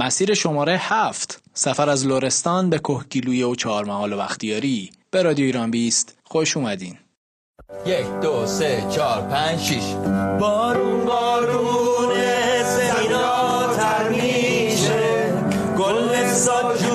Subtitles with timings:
[0.00, 1.42] مسیر شماره هفت.
[1.54, 4.90] سفر از لورستان به کهگیلویه و چهارمحال و بختیاری.
[5.10, 6.18] به رادیو ایران بیست.
[6.24, 6.98] خوش اومدین.
[7.86, 9.84] یک دو سه چهار پنج شیش.
[10.40, 12.14] بارون بارون
[12.62, 15.32] زمینا تر میشه.
[15.78, 16.87] گل ساجونم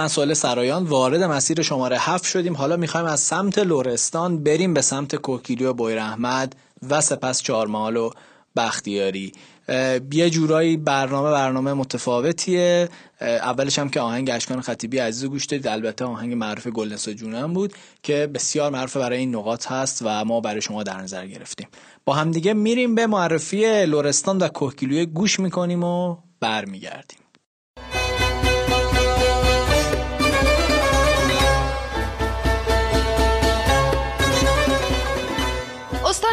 [0.00, 2.56] مسائل سرایان وارد مسیر شماره هفت شدیم.
[2.56, 6.56] حالا می‌خوایم از سمت لورستان بریم به سمت کوکیلی و بویر احمد
[6.88, 8.10] و سپس چهارمحال و
[8.56, 9.32] بختیاری.
[10.12, 12.88] یه جورایی برنامه برنامه متفاوتیه.
[13.20, 15.68] اولش هم که آهنگ اشکان خطیبی عزیز گوش دادید.
[15.68, 20.40] البته آهنگ معروف گلنسا جونم بود که بسیار معروف برای این نقاط هست و ما
[20.40, 21.68] برای شما در نظر گرفتیم.
[22.04, 27.18] با همدیگه میریم به معرفی لورستان و کوکیلوی گوش می‌کنیم و برمیگردیم.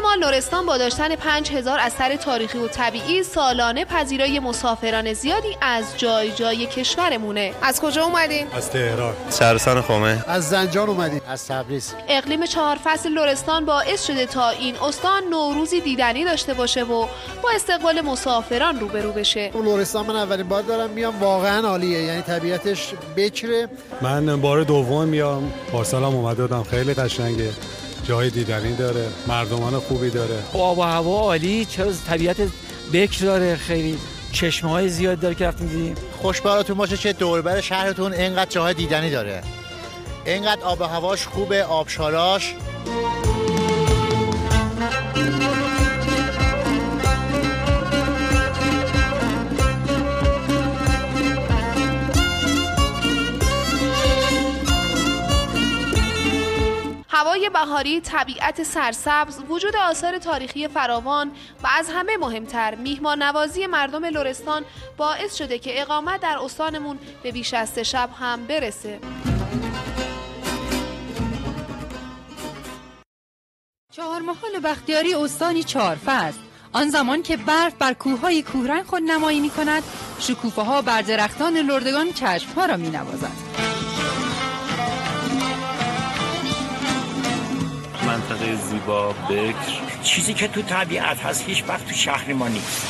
[0.00, 6.32] ما لرستان با داشتن 5000 اثر تاریخی و طبیعی سالانه پذیرای مسافران زیادی از جای
[6.32, 7.52] جای کشورمونه.
[7.62, 9.14] از کجا اومدین؟ از تهران.
[9.38, 10.24] شهرستان خمه.
[10.28, 11.94] از زنجان اومدیم از تبریز.
[12.08, 17.06] اقلیم چهار فصل لرستان باعث شده تا این استان نوروزی دیدنی داشته باشه و
[17.42, 19.48] با استقبال مسافران روبرو بشه.
[19.48, 21.20] تو لرستان من اولین بار دارم میام.
[21.20, 22.02] واقعا عالیه.
[22.02, 23.68] یعنی طبیعتش بکره.
[24.00, 25.52] من بار دوم میام.
[25.72, 26.62] پارسالم اومده بودم.
[26.62, 27.50] خیلی قشنگه.
[28.10, 30.42] جای دیدنی داره مردمان خوبی داره.
[30.54, 32.36] آب و هوا عالی چرا طبیعت
[32.92, 33.98] بکر داره؟ خیلی
[34.32, 35.94] چشمه های زیاد داره که رفتیم دیدیم.
[36.22, 39.42] خوش براتون باشه که دوربر شهرتون اینقدر جاهای دیدنی داره.
[40.26, 42.54] اینقدر آب و هواش خوبه آبشاراش.
[57.52, 61.30] بهاری، طبیعت سرسبز، وجود آثار تاریخی فراوان
[61.62, 64.64] و از همه مهمتر میهمان نوازی مردم لرستان
[64.96, 68.98] باعث شده که اقامت در استانمون به بیش از سه شب هم برسه.
[73.92, 76.38] چهارمحال و بختیاری استانی چهارفه است
[76.72, 79.82] آن زمان که برف بر کوههای کوهرنگ خود نمایی می کند
[80.18, 83.39] شکوفه ها بر درختان لردگان چشم ها را می نوازد
[88.54, 90.02] زیبا بکر.
[90.02, 92.86] چیزی که تو طبیعت هست هیچ وقت تو شهر ما نیست.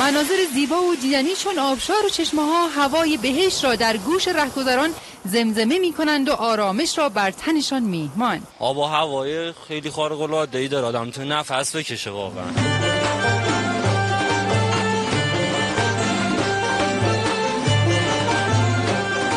[0.00, 4.90] مناظر زیبا و دیدنی چون آبشار و چشمه ها هوای بهشت را در گوش رهگذران
[5.24, 10.58] زمزمه می کنند و آرامش را بر تنشان میهمان آب و هوای خیلی خارق العاده
[10.58, 10.86] ای داره.
[10.86, 12.44] آدم تو نفس بکشه واقعا.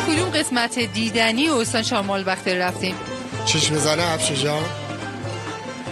[0.06, 2.94] کدوم قسمت دیدنی استان شامال بختیاری رفتیم.
[3.46, 4.62] چشم زنه افشجان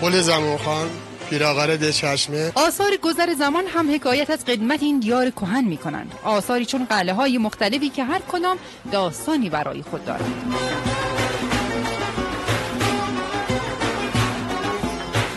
[0.00, 0.90] پل زمان خان
[1.30, 2.52] پیراغر ده چشمه.
[2.54, 7.12] آثار گذر زمان هم حکایت از قدمت این دیار کهن می کنند آثاری چون قله
[7.12, 8.56] های مختلفی که هر کدام
[8.92, 10.54] داستانی برای خود دارند.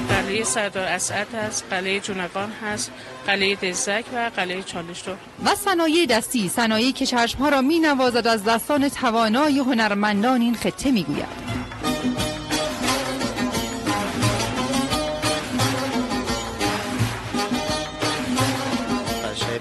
[0.09, 2.91] قلعه سردار اسعد هست قلعه جونگان هست
[3.28, 5.11] قلعه دزدک و قلعه چالشتو
[5.45, 10.91] و صنایع دستی صنایعی که چشمها را می نوازد از دستان توانای هنرمندان این خطه
[10.91, 11.60] می گوید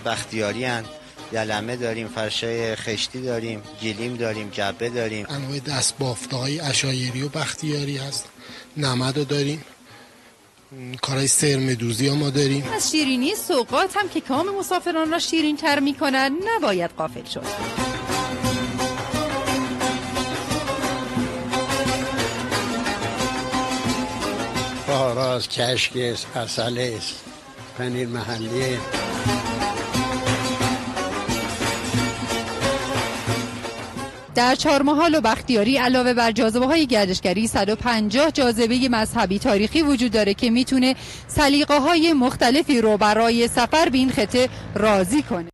[0.04, 0.84] بختیاری هن.
[1.32, 5.26] یلمه داریم فرشای خشتی داریم گلیم داریم جبه داریم.
[5.28, 8.28] انواع دست بافته های اشایری و بختیاری هست.
[8.76, 9.64] نمد رو داریم.
[11.02, 12.64] کارهای سرمدوزی ها ما داریم.
[12.74, 17.44] از شیرینی سوقات هم که کام مسافران را شیرین تر می کنند نباید قافل شد.
[25.14, 27.24] راز کشک است اصل است
[27.78, 28.78] پنیر محلی.
[34.34, 40.34] در چهارمحال و بختیاری علاوه بر جاذبه های گردشگری 150 جاذبه مذهبی تاریخی وجود داره
[40.34, 40.96] که می‌تونه
[41.28, 45.48] سلیقه های مختلفی رو برای سفر به این خطه راضی کنه.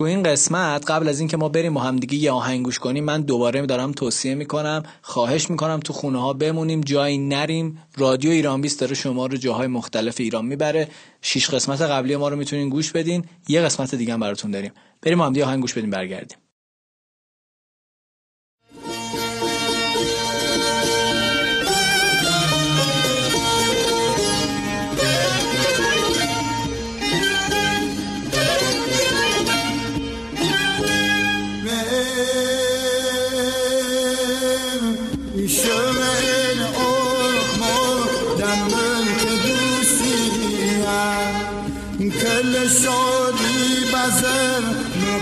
[0.00, 3.66] تو این قسمت قبل از اینکه ما بریم با همدیگه یه آهنگ کنیم من دوباره
[3.66, 7.82] دارم توصیه می‌کنم خواهش می‌کنم تو خونه ها بمونیم جایی نریم.
[7.96, 10.88] رادیو ایران بیست داره شما رو جاهای مختلف ایران می‌بره.
[11.22, 13.24] شش قسمت قبلی ما رو می‌تونین گوش بدین.
[13.48, 14.72] یه قسمت دیگه هم براتون داریم.
[15.02, 16.38] بریم هم دیگه آهنگ گوش بدیم برگردیم.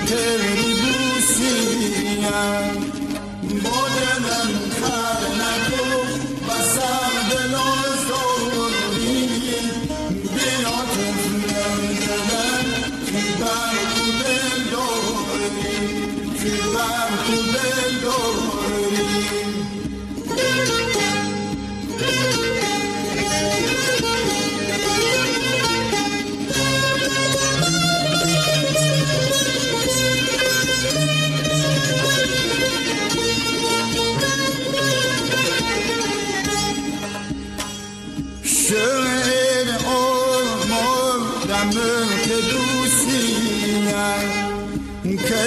[0.09, 2.23] نکری بوسیم
[3.65, 4.58] با دلم کر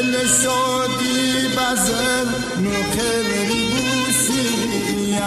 [0.01, 2.25] کل شادی بزر
[2.61, 5.19] نخری بوسیم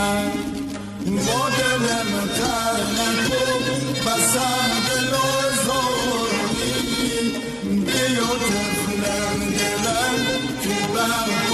[1.05, 3.45] با دلم کر نکو
[4.05, 6.73] بسم دل آزاری
[7.71, 10.17] بیا تفلم دلم
[10.63, 11.54] تو دل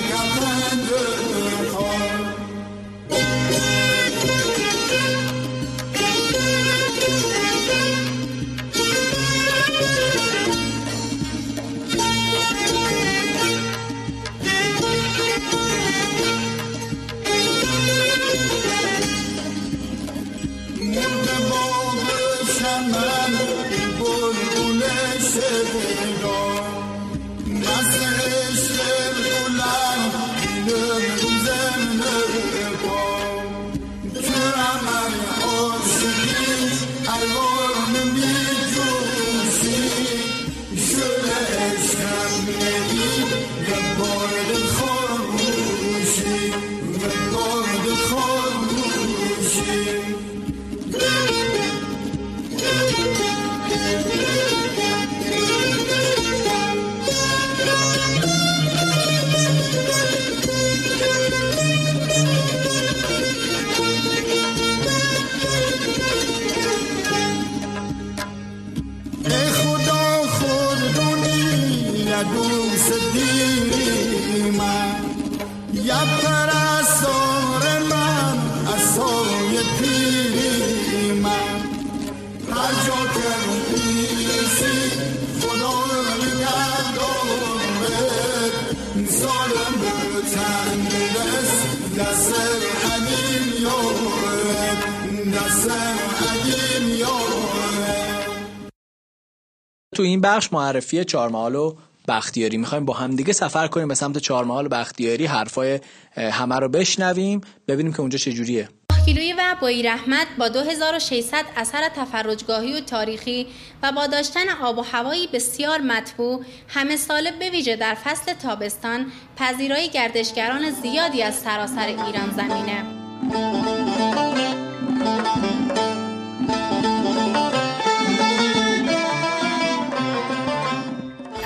[100.01, 101.75] تو این بخش معرفی چهارمحال و
[102.07, 102.57] بختیاری.
[102.57, 105.25] می‌خوایم با همدیگه سفر کنیم به سمت چهارمحال و بختیاری.
[105.25, 105.79] حرفای
[106.17, 108.69] همه رو بشنویم ببینیم که اونجا چجوریه
[109.05, 113.47] کیلویی و بایی رحمت با 2600 اثر تفرجگاهی و تاریخی
[113.83, 119.05] و با داشتن آب و هوایی بسیار مطبوع همه ساله به ویژه در فصل تابستان
[119.37, 123.80] پذیرای گردشگران زیادی از سراسر ایران زمینه.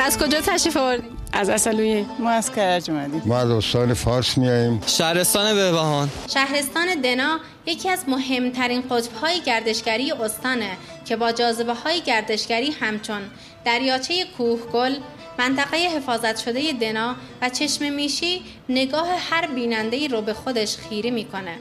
[0.06, 3.22] از کجا تشریف آوردید؟ از اصلویه ما از کرج اومدیم.
[3.26, 4.82] ما از استان فارس میاییم.
[4.88, 6.10] شهرستان بهبهان.
[6.34, 13.22] شهرستان دنا یکی از مهمترین قطبهای گردشگری استانه که با جاذبه های گردشگری همچون
[13.66, 14.96] دریاچه کوهگل
[15.40, 21.58] منطقه حفاظت شده دنا و چشم میشی نگاه هر بیننده رو به خودش خیره می‌کنه.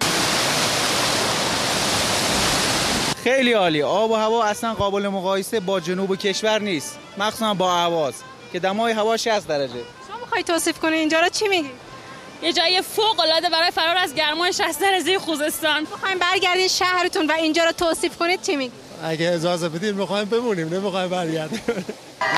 [3.24, 3.82] خیلی عالی.
[3.82, 6.98] آب و هوا اصلا قابل مقایسه با جنوب کشور نیست.
[7.18, 8.14] مخصوصا با اهواز
[8.54, 9.72] که دمای هوا 60 درجه.
[10.08, 11.70] شما می‌خوای توصیف کنی اینجا رو؟ چی میگی؟
[12.42, 15.80] یه جای فوق العاده برای فرار از گرمای 60 درجه خوزستان.
[15.80, 18.72] می‌خوایم برگردین شهرتون و اینجا رو توصیف کنید چی میگی؟
[19.04, 21.62] اگه اجازه بدید می‌خوایم بمونیم نمی‌خوایم برگردیم.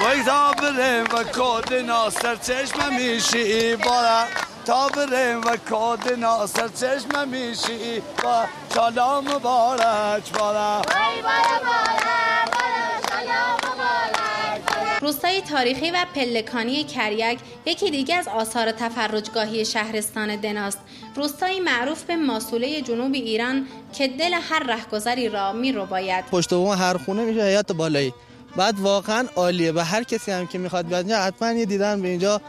[0.03, 4.25] وای تا بریم و کود ناصر چشم میشی بالا
[4.67, 8.45] تا بریم و کود ناصر چشم میشی با
[8.75, 10.83] شالا مبارک بالا
[15.01, 20.79] روستای تاریخی و پلکانی کریک یکی دیگه از آثار تفرجگاهی شهرستان دناست.
[21.17, 26.51] روستایی معروف به ماسوله جنوب ایران که دل هر رهگذری را می رو باید پشت
[26.51, 28.15] بوم هر خونه میشه حیات بالایی.
[28.57, 32.09] بعد واقعا عالیه و هر کسی هم که می‌خواد بیاد اینجا حتما یه دیدن به
[32.09, 32.41] اینجا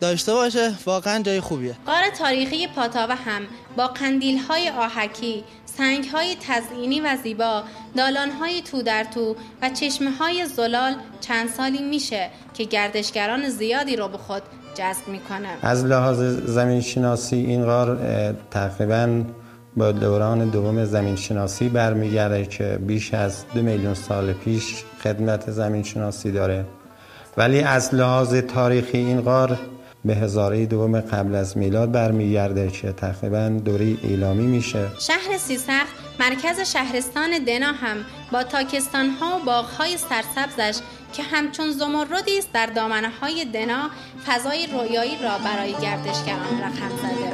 [0.00, 0.74] داشته باشه.
[0.86, 1.76] واقعا جای خوبیه.
[1.86, 3.42] قار تاریخی پاتاوه هم
[3.76, 5.44] با قندیل های آهکی
[5.76, 7.62] سنگ های تزئینی و زیبا
[7.96, 13.96] دالان های تو در تو و چشمه های زلال چند سالی میشه که گردشگران زیادی
[13.96, 14.42] رو به خود
[14.74, 15.48] جذب می‌کنه.
[15.62, 17.98] از لحاظ زمین شناسی این غار
[18.50, 19.24] تقریبا
[19.76, 25.82] با دوران دوم زمین شناسی برمیگرده که بیش از دو میلیون سال پیش خدمت زمین
[25.82, 26.64] شناسی داره.
[27.36, 29.58] ولی از لحاظ تاریخی این غار
[30.04, 34.88] به هزاره دوم قبل از میلاد برمیگرده که تقریبا دوره ایلامی میشه.
[34.98, 37.96] شهر سیسخت مرکز شهرستان دنا هم
[38.32, 40.80] با تاکستان ها و باغ های سرسبزش
[41.12, 43.90] که همچون زمردی است در دامنه های دنا
[44.26, 47.32] فضای رویایی را برای گردشگران رقم زده.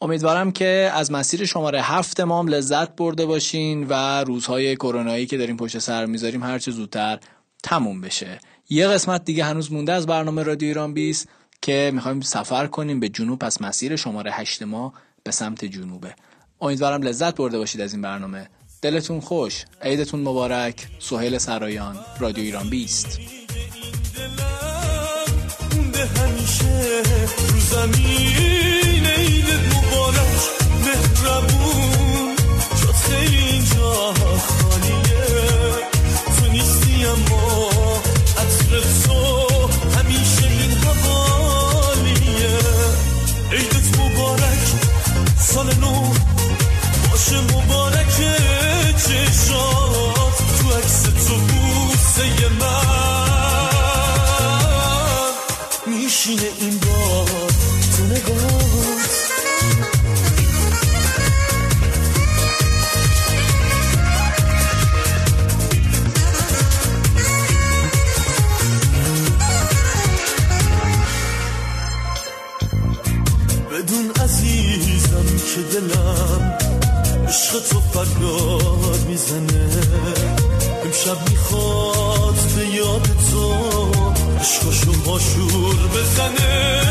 [0.00, 5.56] امیدوارم که از مسیر شماره هفت مام لذت برده باشین و روزهای کرونایی که داریم
[5.56, 7.18] پشت سر می‌ذاریم هرچه زودتر
[7.62, 8.38] تموم بشه.
[8.68, 11.28] یه قسمت دیگه هنوز مونده از برنامه رادیو ایران 20
[11.62, 13.38] که می‌خوایم سفر کنیم به جنوب.
[13.38, 14.92] پس مسیر شماره هشت ما
[15.22, 16.14] به سمت جنوبه.
[16.60, 18.48] امیدوارم لذت برده باشید از این برنامه.
[18.82, 19.64] دلتون خوش.
[19.82, 20.86] عیدتون مبارک.
[20.98, 23.20] سهیل سرایان رادیو ایران 20
[26.16, 27.02] همیشه
[84.44, 86.83] عشقاشو هاشور بزنه.